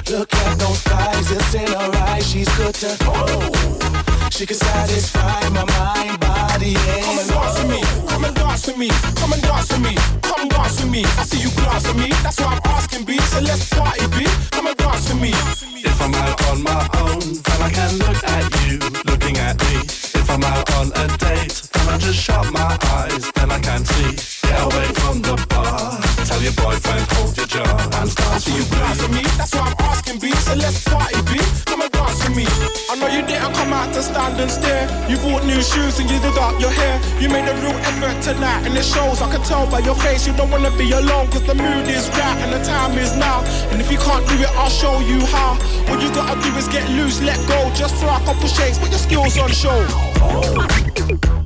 Look 0.10 0.34
at 0.34 0.58
those 0.58 0.82
eyes, 0.88 1.30
it's 1.30 1.54
in 1.54 1.68
her 1.70 1.92
eyes. 2.10 2.26
She's 2.26 2.50
good 2.58 2.74
to 2.82 2.98
oh. 3.06 3.91
She 4.32 4.46
can 4.46 4.56
satisfy 4.56 5.50
my 5.50 5.66
mind, 5.66 6.20
body, 6.20 6.74
Come 6.74 7.20
and 7.20 7.30
and 7.30 7.30
dance 7.30 7.58
with 7.60 7.70
me, 7.70 7.82
come 8.08 8.24
and 8.24 8.36
dance 8.36 8.66
with 8.66 8.78
me, 8.78 8.88
come 9.16 9.34
and 9.34 9.42
dance 9.42 9.72
with 9.72 9.82
me, 9.82 9.96
come 10.22 10.42
and 10.42 10.50
dance 10.50 10.82
with 10.82 10.90
me. 10.90 11.04
I 11.20 11.24
see 11.24 11.42
you 11.44 11.52
glance 11.52 11.86
at 11.86 11.96
me, 11.98 12.10
that's 12.24 12.40
why 12.40 12.56
I'm 12.56 12.62
asking 12.72 13.04
B. 13.06 13.18
So 13.20 13.42
let's 13.42 13.70
party, 13.70 14.08
B. 14.16 14.26
Come 14.52 14.68
and 14.68 14.78
dance 14.78 15.10
with 15.12 15.22
me. 15.22 15.32
If 15.84 16.02
I'm 16.02 16.16
out 16.16 16.42
on 16.50 16.64
my 16.64 16.82
own, 17.04 17.20
then 17.20 17.60
I 17.62 17.70
can 17.70 17.92
look 18.00 18.24
at 18.24 18.46
you, 18.66 18.80
looking 19.06 19.38
at 19.38 19.60
me. 19.68 19.84
If 20.16 20.30
I'm 20.30 20.44
out 20.44 20.66
on 20.80 20.88
a 20.96 21.08
date, 21.18 21.62
then 21.74 21.90
I 21.90 21.98
just 22.00 22.18
shut 22.18 22.52
my 22.54 22.78
eyes, 22.98 23.30
then 23.36 23.52
I 23.52 23.60
can 23.60 23.84
see. 23.86 24.16
Get 24.48 24.64
away 24.64 24.88
from 25.04 25.22
the 25.22 25.36
bar. 25.50 26.00
Tell 26.26 26.42
your 26.42 26.54
boyfriend, 26.54 27.06
hold 27.14 27.36
your 27.36 27.48
jaw 27.48 27.78
and 28.00 28.16
dance 28.16 28.46
See 28.46 28.56
you 28.56 28.66
glance 28.66 29.00
me. 29.00 29.06
at 29.06 29.12
me, 29.12 29.24
that's 29.38 29.54
why 29.54 29.68
I'm 29.68 29.86
asking 29.92 30.20
B. 30.20 30.32
So 30.32 30.56
let's 30.56 30.84
party, 30.88 31.22
B. 31.30 31.61
me. 32.36 32.46
I 32.90 32.96
know 32.96 33.08
you 33.08 33.22
didn't 33.26 33.54
come 33.54 33.74
out 33.74 33.94
to 33.94 34.02
stand 34.02 34.40
and 34.40 34.50
stare. 34.50 34.88
You 35.10 35.18
bought 35.18 35.44
new 35.46 35.62
shoes 35.62 36.00
and 36.00 36.10
you 36.10 36.20
did 36.20 36.38
up 36.38 36.60
your 36.60 36.70
hair. 36.72 37.00
You 37.22 37.30
made 37.30 37.48
a 37.48 37.56
real 37.62 37.76
effort 37.88 38.22
tonight, 38.22 38.66
and 38.66 38.76
it 38.76 38.84
shows. 38.84 39.22
I 39.22 39.30
can 39.32 39.42
tell 39.44 39.70
by 39.70 39.80
your 39.80 39.96
face 39.96 40.28
you 40.28 40.34
don't 40.34 40.50
wanna 40.50 40.72
be 40.78 40.92
alone, 40.92 41.28
cause 41.32 41.44
the 41.44 41.56
mood 41.56 41.88
is 41.88 42.10
right 42.10 42.38
and 42.44 42.52
the 42.54 42.64
time 42.64 42.98
is 42.98 43.16
now. 43.16 43.42
And 43.72 43.82
if 43.82 43.92
you 43.92 43.98
can't 43.98 44.28
do 44.28 44.36
it, 44.36 44.52
I'll 44.56 44.70
show 44.70 45.00
you 45.00 45.20
how. 45.28 45.56
What 45.90 46.02
you 46.02 46.10
gotta 46.14 46.40
do 46.42 46.56
is 46.58 46.68
get 46.68 46.90
loose, 46.92 47.22
let 47.22 47.40
go. 47.48 47.72
Just 47.74 47.96
throw 47.96 48.16
a 48.16 48.20
couple 48.26 48.48
shakes, 48.48 48.78
put 48.78 48.90
your 48.90 49.00
skills 49.00 49.38
on 49.38 49.50
show. 49.52 51.41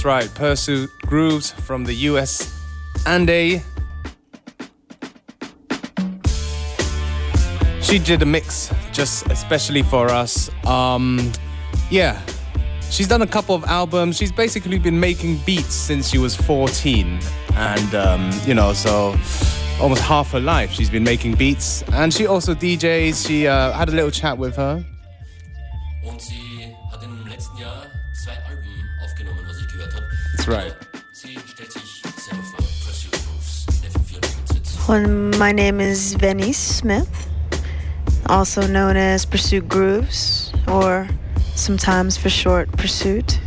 That's 0.00 0.06
right, 0.06 0.34
Pursuit 0.34 0.88
Grooves 1.02 1.50
from 1.50 1.84
the 1.84 1.92
US 2.08 2.58
and 3.04 3.28
a. 3.28 3.62
She 7.82 7.98
did 7.98 8.22
a 8.22 8.24
mix 8.24 8.72
just 8.92 9.26
especially 9.26 9.82
for 9.82 10.08
us. 10.08 10.48
Um, 10.64 11.30
yeah, 11.90 12.18
she's 12.90 13.08
done 13.08 13.20
a 13.20 13.26
couple 13.26 13.54
of 13.54 13.62
albums. 13.64 14.16
She's 14.16 14.32
basically 14.32 14.78
been 14.78 14.98
making 14.98 15.36
beats 15.44 15.74
since 15.74 16.08
she 16.08 16.16
was 16.16 16.34
14, 16.34 17.20
and 17.56 17.94
um, 17.94 18.30
you 18.46 18.54
know, 18.54 18.72
so 18.72 19.14
almost 19.82 20.00
half 20.00 20.30
her 20.30 20.40
life 20.40 20.72
she's 20.72 20.88
been 20.88 21.04
making 21.04 21.34
beats. 21.34 21.82
And 21.92 22.10
she 22.10 22.26
also 22.26 22.54
DJs. 22.54 23.26
She 23.26 23.46
uh, 23.46 23.72
had 23.72 23.90
a 23.90 23.92
little 23.92 24.10
chat 24.10 24.38
with 24.38 24.56
her. 24.56 24.82
My 34.90 35.52
name 35.52 35.80
is 35.80 36.16
Vanese 36.16 36.56
Smith, 36.56 37.28
also 38.26 38.66
known 38.66 38.96
as 38.96 39.24
Pursuit 39.24 39.68
Grooves, 39.68 40.52
or 40.66 41.08
sometimes 41.54 42.16
for 42.16 42.28
short, 42.28 42.72
Pursuit. 42.72 43.38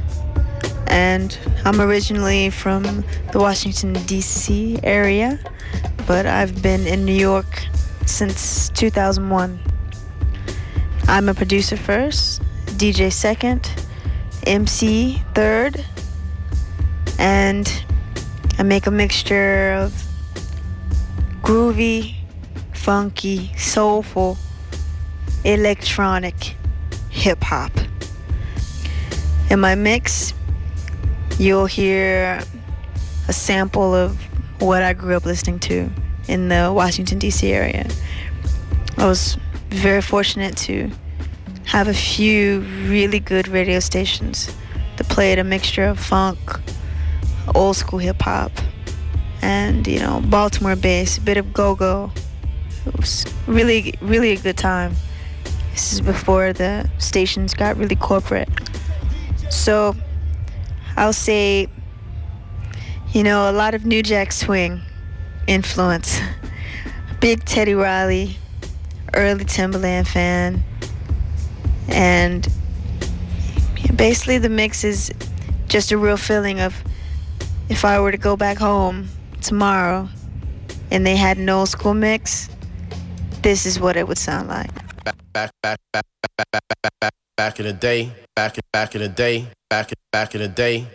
And 0.88 1.38
I'm 1.66 1.82
originally 1.82 2.50
from 2.50 3.04
the 3.34 3.40
Washington, 3.40 3.92
D.C. 4.06 4.80
area, 4.84 5.38
but 6.08 6.26
I've 6.26 6.64
been 6.64 6.88
in 6.88 7.04
New 7.04 7.12
York 7.12 7.66
since 8.06 8.70
2001. 8.70 9.60
I'm 11.10 11.28
a 11.28 11.34
producer 11.34 11.76
first, 11.76 12.42
DJ 12.78 13.12
second, 13.12 13.70
MC 14.48 15.22
third, 15.36 15.84
and 17.20 17.84
I 18.58 18.64
make 18.64 18.88
a 18.88 18.92
mixture 18.92 19.74
of 19.74 20.13
groovy, 21.44 22.16
funky, 22.74 23.52
soulful, 23.58 24.38
electronic 25.44 26.56
hip 27.10 27.44
hop. 27.44 27.72
In 29.50 29.60
my 29.60 29.76
mix, 29.76 30.34
you'll 31.38 31.66
hear 31.66 32.42
a 33.28 33.34
sample 33.34 33.94
of 33.94 34.18
what 34.62 34.82
I 34.84 34.94
grew 34.94 35.18
up 35.18 35.26
listening 35.26 35.60
to 35.60 35.90
in 36.30 36.48
the 36.48 36.72
Washington, 36.74 37.20
D.C. 37.20 37.52
area. 37.52 37.88
I 38.98 39.06
was 39.06 39.38
very 39.70 40.02
fortunate 40.02 40.56
to 40.58 40.90
have 41.66 41.90
a 41.90 41.94
few 41.94 42.62
really 42.88 43.20
good 43.20 43.50
radio 43.50 43.82
stations 43.82 44.50
that 44.96 45.10
played 45.10 45.40
a 45.40 45.44
mixture 45.44 45.84
of 45.84 46.00
funk, 46.00 46.40
old 47.54 47.76
school 47.76 48.00
hip 48.00 48.22
hop, 48.22 48.52
and 49.44 49.86
you 49.86 50.00
know 50.00 50.22
Baltimore 50.22 50.78
bass, 50.78 51.18
a 51.18 51.22
bit 51.22 51.38
of 51.38 51.52
go-go. 51.54 52.12
It 52.86 52.98
was 52.98 53.26
really, 53.46 53.94
really 54.02 54.32
a 54.32 54.38
good 54.38 54.58
time. 54.58 54.96
This 55.72 55.92
is 55.94 56.02
before 56.02 56.54
the 56.54 56.90
stations 56.98 57.54
got 57.54 57.78
really 57.78 57.96
corporate. 57.96 58.50
So 59.50 59.96
I'll 60.96 61.14
say, 61.14 61.68
you 63.12 63.24
know, 63.24 63.50
a 63.50 63.54
lot 63.54 63.74
of 63.74 63.86
New 63.86 64.02
Jack 64.02 64.32
Swing 64.32 64.82
influence. 65.48 66.20
Big 67.20 67.44
Teddy 67.44 67.74
Riley, 67.74 68.38
early 69.14 69.46
Timbaland 69.46 70.08
fan, 70.08 70.64
and 71.90 72.48
basically 73.96 74.38
the 74.38 74.50
mix 74.50 74.84
is 74.84 75.12
just 75.68 75.92
a 75.92 75.98
real 75.98 76.18
feeling 76.18 76.60
of 76.62 76.82
if 77.70 77.84
I 77.84 78.00
were 78.00 78.12
to 78.12 78.18
go 78.18 78.36
back 78.36 78.58
home 78.58 79.10
tomorrow 79.44 80.10
and 80.92 81.06
they 81.06 81.16
had 81.16 81.38
an 81.38 81.50
old 81.50 81.70
school 81.70 81.94
mix, 81.94 82.50
this 83.42 83.66
is 83.66 83.80
what 83.80 83.98
it 83.98 84.08
would 84.08 84.18
sound 84.18 84.48
like. 84.48 84.74
Back, 85.04 85.16
back, 85.34 85.52
back, 85.62 85.80
back, 85.92 86.06
back, 86.38 86.64
back, 86.82 86.94
back, 87.02 87.14
back 87.36 87.60
in 87.60 87.66
the 87.66 87.74
day, 87.74 88.12
back, 88.36 88.58
back 88.72 88.96
in 88.96 89.02
the 89.02 89.10
day, 89.10 89.48
back, 89.70 89.92
back 90.12 90.36
in 90.36 90.42
the 90.42 90.48
day, 90.48 90.88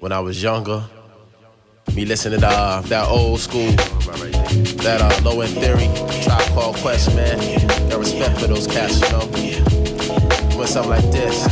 when 0.00 0.12
I 0.12 0.20
was 0.20 0.42
younger, 0.42 0.84
me 1.94 2.04
listening 2.04 2.40
to 2.40 2.48
uh, 2.48 2.80
that 2.82 3.08
old 3.08 3.40
school, 3.40 3.70
that 4.82 5.00
uh, 5.00 5.20
low 5.22 5.40
end 5.40 5.54
theory, 5.54 5.88
tribe 6.22 6.48
called 6.48 6.76
Quest, 6.76 7.14
man. 7.14 7.38
Got 7.88 7.98
respect 7.98 8.40
for 8.40 8.46
those 8.46 8.66
cats, 8.66 9.00
you 9.00 9.08
know. 9.10 9.71
When 10.56 10.66
something 10.66 10.90
like 10.90 11.10
this, 11.10 11.46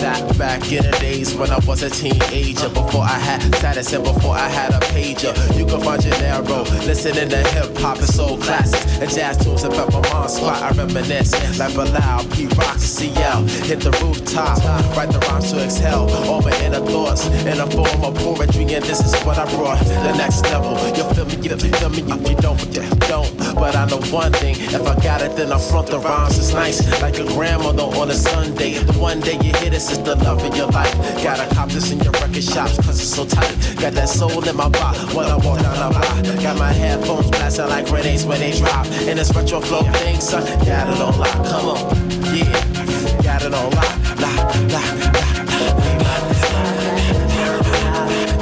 back, 0.00 0.38
back 0.38 0.72
in 0.72 0.84
the 0.84 0.96
days 1.00 1.34
when 1.34 1.50
I 1.50 1.58
was 1.66 1.82
a 1.82 1.90
teenager, 1.90 2.68
before 2.68 3.02
I 3.02 3.18
had 3.18 3.42
status 3.56 3.92
and 3.92 4.04
before 4.04 4.34
I 4.34 4.48
had 4.48 4.72
a 4.72 4.80
pager. 4.92 5.34
You 5.58 5.66
can 5.66 5.80
find 5.80 6.04
narrow, 6.20 6.62
listening 6.86 7.28
to 7.30 7.42
hip 7.48 7.76
hop 7.78 7.98
and 7.98 8.06
soul 8.06 8.38
classics 8.38 8.84
and 9.00 9.10
jazz 9.10 9.36
tunes 9.42 9.64
about 9.64 9.92
my 9.92 10.00
mom's 10.10 10.34
spot. 10.34 10.62
I 10.62 10.70
reminisce 10.70 11.32
like 11.58 11.74
Bilal, 11.74 12.24
Pete 12.32 12.56
Rock, 12.56 12.78
CL, 12.78 13.44
hit 13.68 13.80
the 13.80 13.90
rooftop, 14.02 14.58
write 14.96 15.10
the 15.10 15.18
rhymes 15.28 15.52
to 15.52 15.62
exhale. 15.62 16.08
All 16.28 16.40
my 16.40 16.54
inner 16.62 16.80
thoughts 16.80 17.26
in 17.26 17.60
a 17.60 17.66
form 17.70 18.04
of 18.04 18.14
poetry, 18.16 18.64
and 18.74 18.84
this 18.84 19.00
is 19.00 19.14
what 19.24 19.38
I 19.38 19.44
brought 19.56 19.78
to 19.78 19.84
the 19.84 20.16
next 20.16 20.42
level. 20.44 20.74
You 20.96 21.04
feel 21.14 21.26
me? 21.26 21.36
You 21.48 21.56
feel 21.56 21.90
me? 21.90 22.02
If 22.02 22.30
you 22.30 22.36
don't, 22.36 22.60
you 22.74 22.82
don't. 23.08 23.54
But 23.54 23.76
I 23.76 23.86
know 23.86 24.00
one 24.12 24.32
thing: 24.32 24.56
if 24.58 24.86
I 24.86 24.94
got 25.02 25.22
it, 25.22 25.36
then 25.36 25.52
I 25.52 25.58
front 25.58 25.88
the 25.88 25.98
rhymes. 25.98 26.38
It's 26.38 26.52
nice, 26.52 26.80
like 27.02 27.18
a 27.18 27.24
grandmother 27.24 27.82
on 27.82 28.10
a 28.10 28.14
Sunday. 28.44 28.74
The 28.74 28.92
one 28.98 29.20
day 29.20 29.38
you 29.42 29.52
hear 29.58 29.70
this 29.70 29.90
is 29.90 29.98
the 30.02 30.16
love 30.16 30.42
of 30.44 30.56
your 30.56 30.66
life. 30.68 30.92
Gotta 31.22 31.52
cop 31.54 31.70
this 31.70 31.90
in 31.90 31.98
your 32.00 32.12
record 32.12 32.42
shops, 32.42 32.76
cause 32.76 33.00
it's 33.00 33.08
so 33.08 33.24
tight. 33.24 33.50
Got 33.80 33.94
that 33.94 34.08
soul 34.08 34.46
in 34.46 34.56
my 34.56 34.68
body 34.68 34.98
when 35.16 35.26
I 35.26 35.36
walk 35.36 35.60
down 35.60 35.76
the 35.80 35.88
block. 35.98 36.42
Got 36.42 36.58
my 36.58 36.72
headphones 36.72 37.30
blasting 37.30 37.68
like 37.68 37.86
grenades 37.86 38.24
when 38.26 38.40
they 38.40 38.52
drop. 38.52 38.86
And 39.08 39.18
this 39.18 39.34
retro 39.34 39.60
flow 39.60 39.82
thing, 39.82 40.20
son, 40.20 40.44
got 40.66 40.88
it 40.92 41.00
on 41.00 41.18
lock. 41.18 41.32
Come 41.48 41.68
on, 41.72 41.78
yeah, 42.36 43.22
got 43.22 43.42
it 43.42 43.54
on 43.54 43.70
lock, 43.70 44.20
lock, 44.20 44.36
lock, 44.74 44.94
lock. 45.14 45.24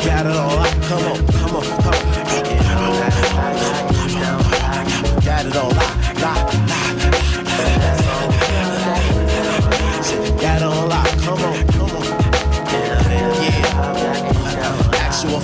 Got 0.04 0.26
it 0.26 0.36
on 0.42 0.56
lock. 0.58 0.72
Come 0.88 1.04
on, 1.10 1.26
come 1.38 1.56
on, 1.56 1.62
come 1.62 1.94
on. 1.94 2.02
Got 5.24 5.46
it 5.46 5.56
on 5.56 5.70
lock, 5.76 5.91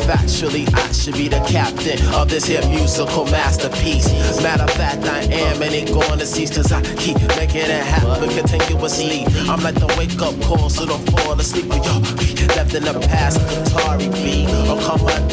factually, 0.09 0.64
I 0.75 0.90
should 0.92 1.14
be 1.14 1.29
the 1.29 1.40
captain 1.40 2.01
of 2.14 2.31
this 2.31 2.47
here 2.47 2.66
musical 2.66 3.27
masterpiece. 3.27 4.09
Matter 4.42 4.64
of 4.64 4.71
fact, 4.71 5.05
I 5.05 5.21
am, 5.25 5.61
and 5.61 5.75
ain't 5.75 5.92
going 5.92 6.18
to 6.18 6.25
cease, 6.25 6.51
cause 6.55 6.73
I 6.73 6.81
keep 6.97 7.18
making 7.37 7.68
it 7.68 7.85
happen 7.85 8.31
continuously. 8.31 9.27
I'm 9.51 9.61
like 9.61 9.75
the 9.75 9.87
wake 9.99 10.21
up 10.23 10.35
call, 10.40 10.71
so 10.71 10.87
don't 10.87 11.05
fall 11.11 11.38
asleep. 11.38 11.66
Yo, 11.68 12.01
we 12.16 12.47
left 12.57 12.75
in 12.75 12.85
the 12.85 12.99
past, 13.11 13.38
Atari 13.40 14.09
beat 14.25 14.49
or 14.68 14.79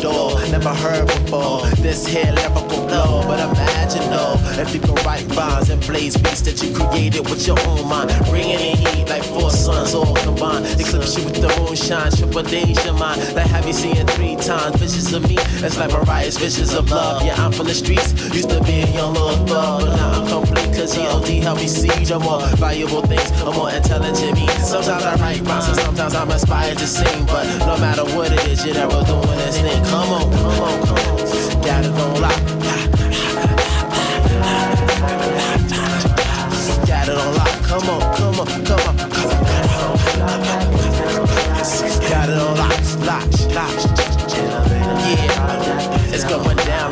door 0.02 0.40
Never 0.52 0.74
heard 0.74 1.08
before 1.08 1.62
this 1.86 2.06
here 2.06 2.32
lyrical 2.32 2.68
flow, 2.70 3.24
but 3.28 3.40
imagine 3.40 4.10
though, 4.10 4.36
if 4.62 4.74
you 4.74 4.80
can 4.80 4.96
write 5.06 5.26
rhymes 5.36 5.70
and 5.70 5.82
blaze 5.86 6.18
beats 6.18 6.42
that 6.42 6.62
you 6.64 6.74
created 6.74 7.30
with 7.30 7.46
your 7.48 7.60
own 7.68 7.88
mind, 7.88 8.10
bringing 8.30 8.60
in 8.60 8.78
heat 8.78 9.08
like 9.10 9.24
four 9.24 9.52
suns 9.52 9.94
all 9.94 10.16
combined. 10.16 10.66
Eclipse 10.80 11.18
you 11.18 11.26
with 11.26 11.42
the 11.42 11.50
moonshine, 11.60 12.12
triple 12.12 12.48
your 12.48 12.94
mind. 12.94 13.20
Like 13.36 13.48
have 13.48 13.66
you 13.68 13.74
seen 13.74 14.06
three 14.16 14.36
times 14.36 14.65
visions 14.74 15.14
of 15.14 15.28
me? 15.28 15.36
It's 15.64 15.78
like 15.78 15.92
Mariah's 15.92 16.38
visions 16.38 16.74
of 16.74 16.90
love. 16.90 17.24
Yeah, 17.26 17.36
I'm 17.36 17.52
from 17.52 17.68
the 17.68 17.74
streets, 17.74 18.14
used 18.34 18.50
to 18.50 18.62
be 18.64 18.82
a 18.82 18.88
young 18.88 19.14
little 19.14 19.46
thug, 19.46 19.82
but 19.82 19.96
now 19.96 20.22
I'm 20.22 20.28
complete 20.28 20.74
cause 20.76 20.96
EOD 20.96 21.42
helped 21.44 21.62
me 21.62 21.68
see 21.68 22.06
the 22.06 22.20
more 22.20 22.42
valuable 22.58 23.02
things, 23.02 23.30
a 23.42 23.52
more 23.52 23.72
intelligent 23.72 24.36
me. 24.36 24.48
Sometimes 24.64 25.04
I 25.04 25.16
write 25.16 25.42
rhymes 25.42 25.68
and 25.68 25.78
sometimes 25.78 26.16
I'm 26.16 26.30
inspired 26.32 26.78
to 26.78 26.88
sing, 26.88 27.26
but 27.26 27.46
no 27.60 27.78
matter 27.78 28.04
what 28.16 28.32
it 28.32 28.48
is, 28.48 28.66
you're 28.66 28.76
never 28.76 29.04
doing 29.04 29.38
this 29.40 29.60
thing. 29.60 29.84
Come 29.86 30.10
on, 30.10 30.32
come 30.32 30.62
on, 30.62 30.86
come 30.88 30.98
on. 30.98 31.62
Got 31.62 31.86
it 31.86 31.92
on 31.92 32.22
lock. 32.22 32.40
Got 36.88 37.08
it 37.10 37.18
on 37.18 37.36
lock. 37.36 37.62
Come 37.64 37.90
on, 37.90 38.02
come 38.16 38.40
on, 38.40 38.48
come 38.66 38.90
on. 38.90 38.96
Got 42.10 42.30
it 42.30 42.38
on 42.38 42.58
lock, 42.58 42.82
lock, 43.06 43.30
lock 43.54 43.95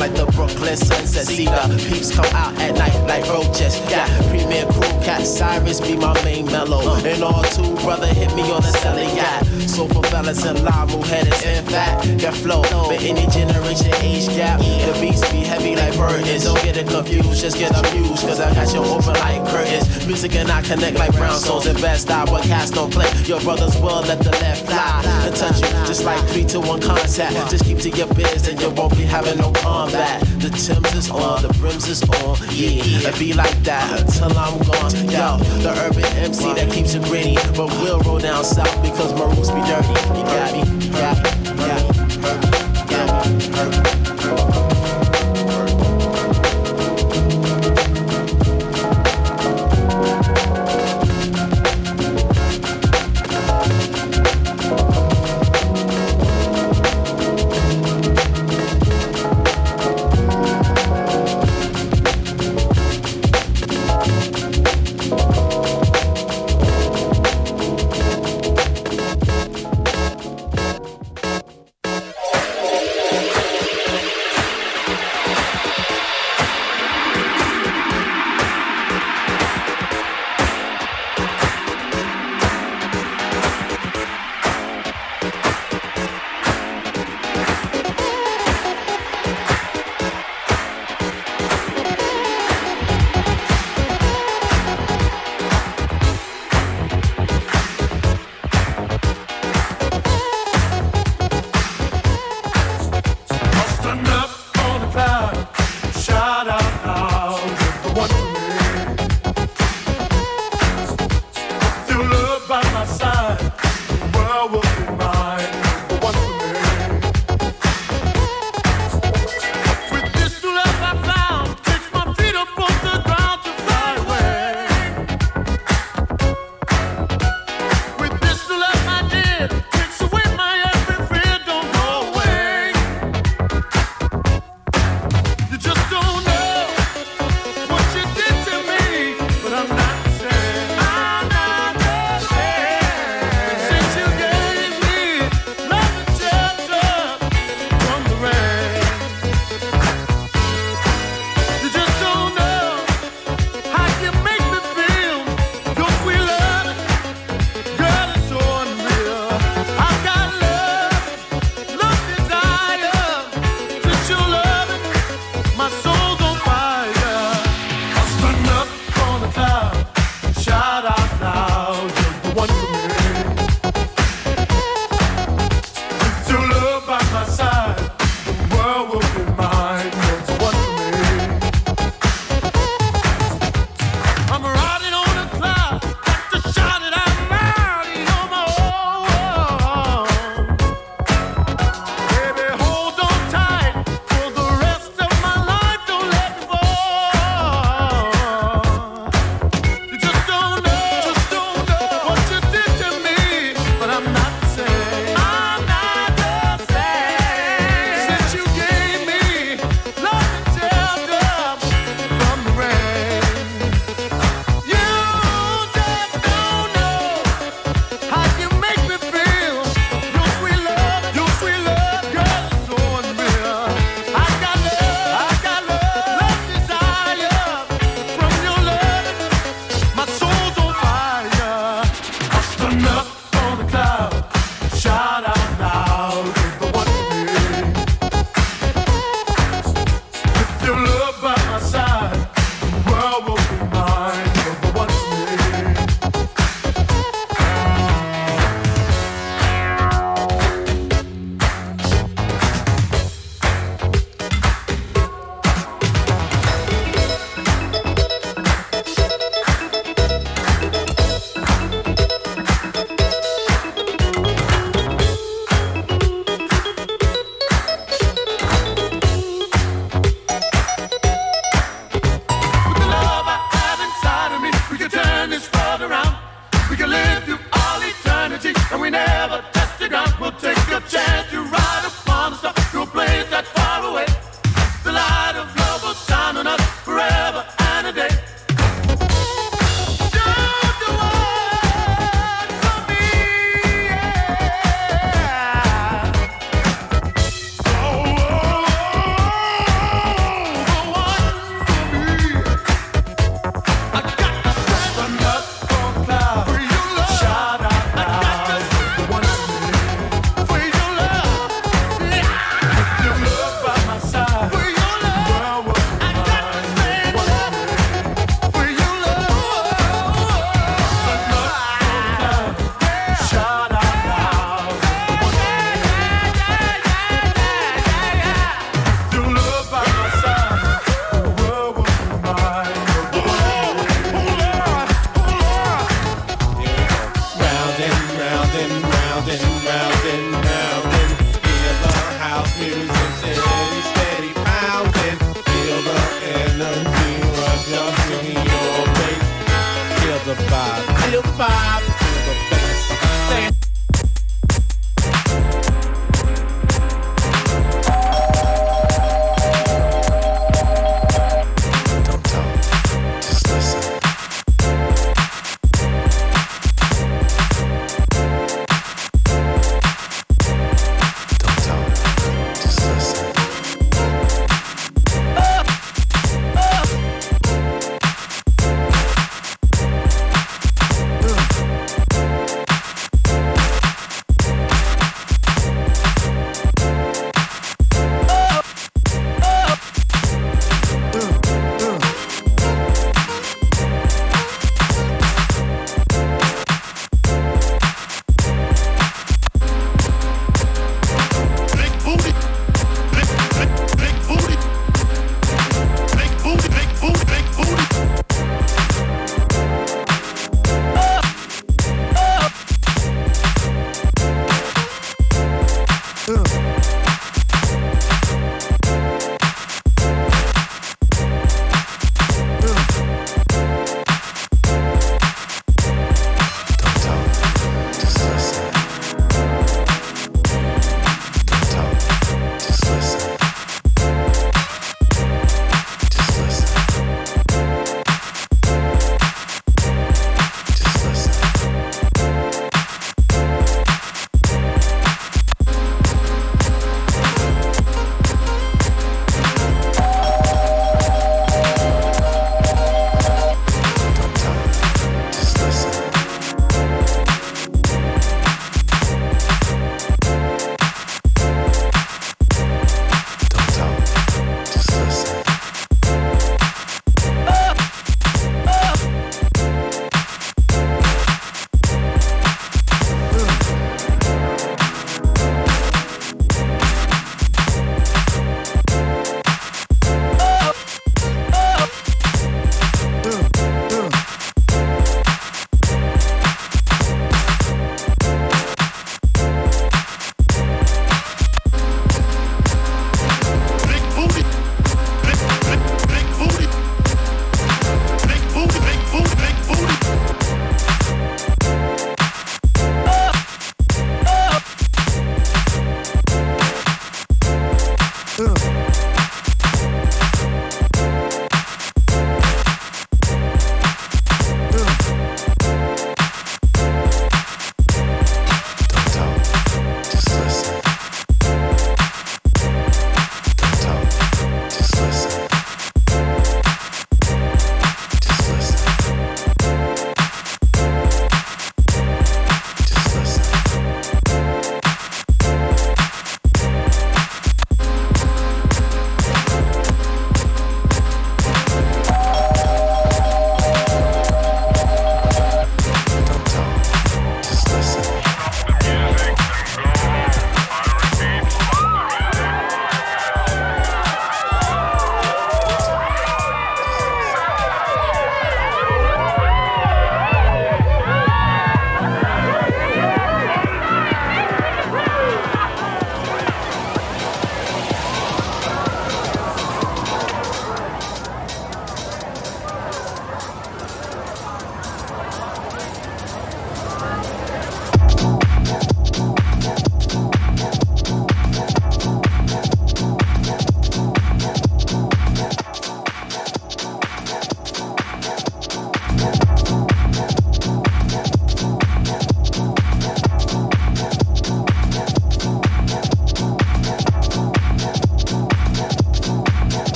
like 0.00 0.14
the 0.14 0.24
Brooklyn 0.32 0.76
sunset. 0.76 1.26
See 1.26 1.44
the 1.44 1.76
peeps 1.88 2.10
come 2.10 2.32
out 2.34 2.58
at 2.58 2.74
night 2.74 2.96
like 3.06 3.28
roaches. 3.28 3.78
Yeah, 3.90 4.08
premier 4.30 4.64
crew 4.72 4.88
cat 5.04 5.26
Cyrus 5.26 5.78
be 5.80 5.94
my 5.94 6.14
main 6.24 6.46
mellow. 6.46 6.96
And 7.04 7.22
all 7.22 7.44
two 7.44 7.76
brother 7.84 8.06
hit 8.06 8.34
me 8.34 8.42
on 8.50 8.62
the 8.62 8.72
celly. 8.80 9.04
Yeah, 9.14 9.42
So 9.66 9.86
for 9.86 10.02
fellas 10.04 10.44
and 10.46 10.64
line 10.64 10.88
who 10.88 11.02
head 11.02 11.26
in 11.26 11.64
fat, 11.66 12.02
that 12.20 12.34
flow. 12.34 12.62
But 12.62 13.02
any 13.02 13.26
generation 13.28 13.92
age 14.00 14.28
gap, 14.28 14.58
the 14.60 14.96
beats 15.00 15.20
be 15.30 15.44
heavy 15.44 15.76
like 15.76 15.94
burdens. 15.96 16.44
Don't 16.44 16.62
get 16.64 16.78
it 16.78 16.88
confused, 16.88 17.42
just 17.42 17.58
get 17.58 17.76
abused. 17.76 18.26
Cause 18.26 18.40
I 18.40 18.54
got 18.54 18.72
you 18.72 18.80
open 18.80 19.14
like 19.20 19.44
curtains. 19.48 20.06
Music 20.06 20.34
and 20.34 20.50
I 20.50 20.62
connect 20.62 20.96
like 20.96 21.12
brown 21.12 21.38
And 21.44 21.66
invest 21.76 22.10
I 22.10 22.24
what 22.24 22.42
cats 22.44 22.70
don't 22.70 22.90
play 22.90 23.09
your 23.30 23.40
brothers 23.42 23.76
will 23.80 24.02
let 24.02 24.18
the 24.18 24.30
left 24.42 24.66
fly 24.66 25.02
and 25.24 25.36
touch 25.36 25.60
you. 25.60 25.68
Just 25.86 26.02
like 26.02 26.20
three 26.30 26.44
to 26.46 26.58
one 26.58 26.80
contact. 26.80 27.32
Just 27.48 27.64
keep 27.64 27.78
to 27.78 27.90
your 27.90 28.12
biz 28.14 28.48
and 28.48 28.60
you 28.60 28.70
won't 28.70 28.96
be 28.96 29.04
having 29.04 29.38
no 29.38 29.52
combat. 29.52 30.20
The 30.40 30.50
Timbs 30.50 30.92
is 30.96 31.10
on, 31.12 31.42
the 31.42 31.48
brims 31.60 31.86
is 31.86 32.02
on, 32.02 32.36
yeah. 32.50 33.06
And 33.08 33.18
be 33.20 33.32
like 33.32 33.56
that 33.62 34.00
until 34.00 34.36
I'm 34.36 34.58
gone. 34.66 34.90
Yo, 35.06 35.38
the 35.62 35.72
urban 35.86 36.04
MC 36.18 36.54
that 36.54 36.72
keeps 36.72 36.94
it 36.94 37.04
gritty. 37.04 37.36
But 37.56 37.68
we'll 37.80 38.00
roll 38.00 38.18
down 38.18 38.42
south 38.42 38.82
because 38.82 39.14
my 39.14 39.26
roots 39.26 39.50
be 39.50 39.60
dirty. 39.62 39.94
You 40.18 40.24
got 40.26 40.52
me, 40.52 40.86
you 40.86 40.90
got 40.90 41.22
me, 41.22 42.14
you 42.14 42.20
got 42.20 42.44
me. 42.44 42.49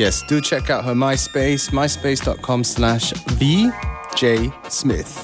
Yes, 0.00 0.22
do 0.22 0.40
check 0.40 0.70
out 0.70 0.82
her 0.86 0.94
MySpace, 0.94 1.68
myspace.com 1.72 2.64
slash 2.64 3.12
vjsmith. 3.36 5.19